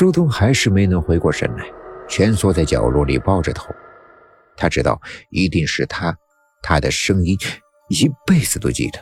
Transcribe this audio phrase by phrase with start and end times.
[0.00, 1.66] 周东还是没能回过神来，
[2.08, 3.66] 蜷缩在角落里抱着头。
[4.56, 6.16] 他知道一定是他，
[6.62, 7.36] 他的声音
[7.90, 8.98] 一辈子都记得。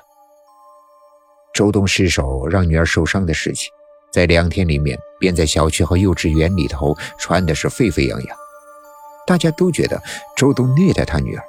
[1.54, 3.70] 周东失手让女儿受伤的事情，
[4.12, 8.36] 在两天里面便在小区和幼稚园里头传的是沸沸扬扬。
[9.24, 10.02] 大家都觉得
[10.36, 11.44] 周东虐待他女儿，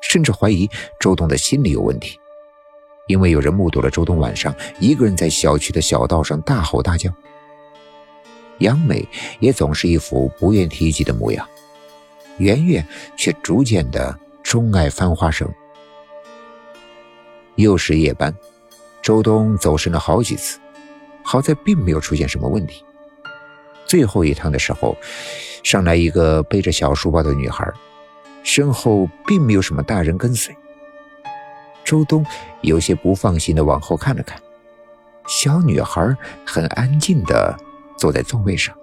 [0.00, 0.68] 甚至怀疑
[0.98, 2.18] 周东的心理有问题，
[3.06, 7.08] 因为有人目睹了周东晚上一个人在小区的小道上大吼大叫。
[8.62, 9.06] 杨美
[9.40, 11.46] 也总是一副不愿提及的模样，
[12.38, 15.48] 圆圆却逐渐的钟爱翻花绳。
[17.56, 18.34] 又是夜班，
[19.02, 20.58] 周东走神了好几次，
[21.22, 22.82] 好在并没有出现什么问题。
[23.84, 24.96] 最后一趟的时候，
[25.62, 27.70] 上来一个背着小书包的女孩，
[28.42, 30.56] 身后并没有什么大人跟随。
[31.84, 32.24] 周东
[32.62, 34.40] 有些不放心的往后看了看，
[35.26, 36.16] 小女孩
[36.46, 37.54] 很安静的。
[38.02, 38.76] 坐在座位上，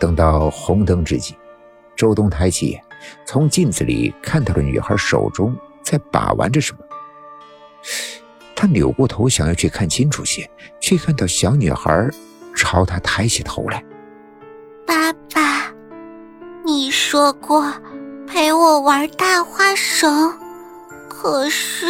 [0.00, 1.36] 等到红灯之际，
[1.94, 2.82] 周东抬起眼，
[3.26, 6.78] 从镜子里看到了女孩手中在把玩着什么。
[8.56, 12.08] 他扭过头想要去看清楚些，却看到小女孩
[12.56, 13.84] 朝他抬起头来。
[14.86, 15.70] 爸爸，
[16.64, 17.70] 你说过
[18.26, 20.32] 陪我玩大花绳，
[21.06, 21.84] 可是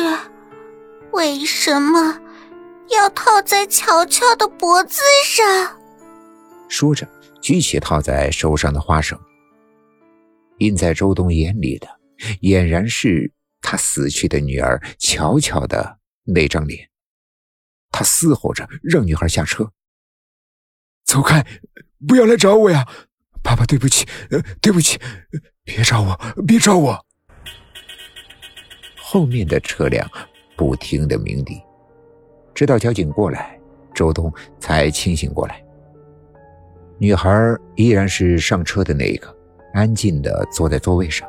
[1.12, 2.18] 为什么？
[2.90, 5.78] 要套在乔乔的脖子上，
[6.68, 7.06] 说着
[7.40, 9.18] 举起套在手上的花绳。
[10.58, 11.86] 映在周东眼里的，
[12.40, 16.88] 俨然是他死去的女儿乔乔的那张脸。
[17.90, 19.70] 他嘶吼着让女孩下车，
[21.04, 21.46] 走开，
[22.06, 22.86] 不要来找我呀！
[23.42, 24.06] 爸爸，对不起，
[24.60, 24.98] 对不起，
[25.64, 27.06] 别找我，别找我。
[28.96, 30.08] 后面的车辆
[30.56, 31.62] 不停的鸣笛。
[32.58, 33.56] 直到交警过来，
[33.94, 35.62] 周东才清醒过来。
[36.98, 37.30] 女孩
[37.76, 39.32] 依然是上车的那一个，
[39.74, 41.28] 安静的坐在座位上，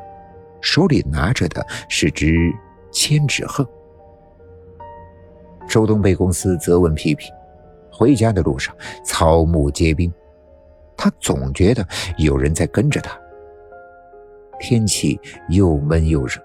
[0.60, 2.52] 手里拿着的是只
[2.90, 3.64] 千纸鹤。
[5.68, 7.32] 周东被公司责问批评，
[7.92, 10.12] 回家的路上草木皆兵，
[10.96, 11.86] 他总觉得
[12.18, 13.16] 有人在跟着他。
[14.58, 15.16] 天气
[15.48, 16.42] 又闷又热，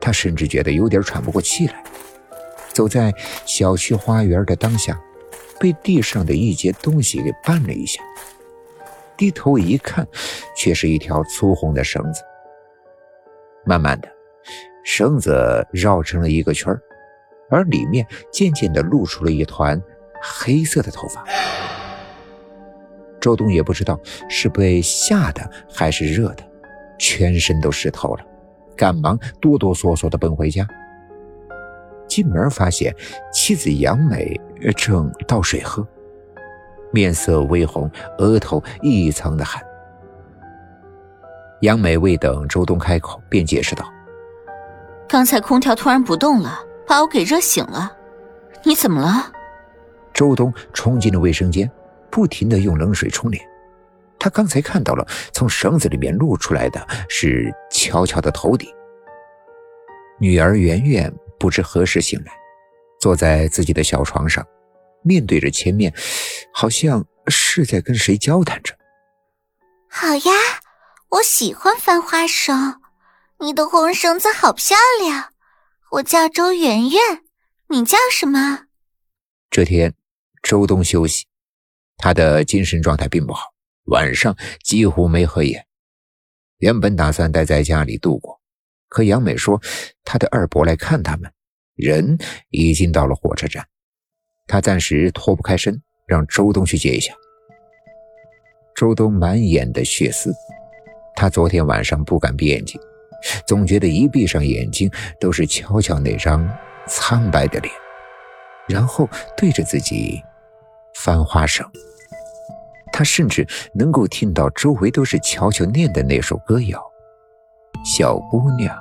[0.00, 1.82] 他甚至觉得有点喘不过气来。
[2.72, 3.12] 走在
[3.46, 5.00] 小区花园的当下，
[5.60, 8.02] 被地上的一截东西给绊了一下。
[9.16, 10.06] 低头一看，
[10.56, 12.22] 却是一条粗红的绳子。
[13.64, 14.08] 慢慢的，
[14.84, 16.76] 绳子绕成了一个圈
[17.48, 19.80] 而里面渐渐的露出了一团
[20.20, 21.24] 黑色的头发。
[23.20, 26.42] 周东也不知道是被吓的还是热的，
[26.98, 28.24] 全身都湿透了，
[28.76, 30.66] 赶忙哆哆嗦嗦的奔回家。
[32.12, 32.94] 进门发现
[33.32, 34.38] 妻子杨美
[34.76, 35.82] 正倒水喝，
[36.92, 39.62] 面色微红，额头一层的汗。
[41.62, 43.90] 杨美未等周东开口，便解释道
[45.08, 47.90] ：“刚才空调突然不动了，把我给热醒了。
[48.62, 49.32] 你怎么了？”
[50.12, 51.70] 周东冲进了卫生间，
[52.10, 53.42] 不停的用冷水冲脸。
[54.18, 58.68] 他刚才看到了，从绳子里面露出来的是乔乔的头顶。
[60.18, 61.10] 女儿圆圆。
[61.42, 62.32] 不知何时醒来，
[63.00, 64.46] 坐在自己的小床上，
[65.02, 65.92] 面对着前面，
[66.54, 68.78] 好像是在跟谁交谈着。
[69.90, 70.32] 好呀，
[71.08, 72.80] 我喜欢翻花绳，
[73.40, 75.32] 你的红绳子好漂亮。
[75.90, 77.00] 我叫周圆圆，
[77.70, 78.66] 你叫什么？
[79.50, 79.92] 这天，
[80.44, 81.26] 周东休息，
[81.96, 83.52] 他的精神状态并不好，
[83.86, 85.66] 晚上几乎没合眼。
[86.58, 88.40] 原本打算待在家里度过。
[88.92, 89.58] 可杨美说，
[90.04, 91.32] 她的二伯来看他们，
[91.76, 92.18] 人
[92.50, 93.66] 已经到了火车站，
[94.46, 97.14] 她暂时脱不开身，让周东去接一下。
[98.76, 100.30] 周东满眼的血丝，
[101.16, 102.78] 他昨天晚上不敢闭眼睛，
[103.46, 106.46] 总觉得一闭上眼睛都是乔乔那张
[106.86, 107.72] 苍白的脸，
[108.68, 109.08] 然后
[109.38, 110.22] 对着自己
[110.96, 111.66] 翻花绳。
[112.92, 116.78] 他甚至能够听到周围都是乔乔念的那首歌谣。
[117.84, 118.76] 小姑娘，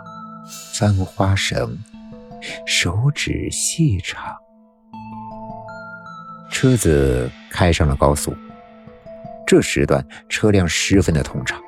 [0.74, 1.78] 翻花绳，
[2.66, 4.36] 手指细长。
[6.52, 8.36] 车子开上了高速，
[9.48, 11.62] 这时段车辆十分的通畅，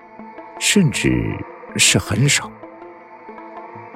[0.59, 1.09] 甚至
[1.77, 2.51] 是很少。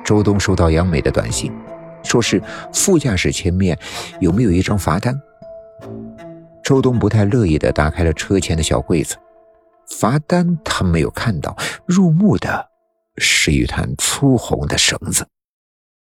[0.05, 1.51] 周东收到杨美的短信，
[2.03, 2.41] 说是
[2.73, 3.77] 副驾驶前面
[4.21, 5.13] 有没有一张罚单。
[6.63, 9.17] 周东不太乐意的打开了车前的小柜子，
[9.99, 11.55] 罚单他没有看到，
[11.85, 12.69] 入目的。
[13.17, 15.27] 是一团粗红的绳子。